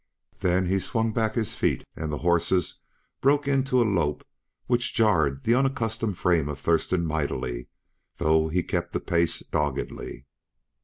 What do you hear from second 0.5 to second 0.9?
he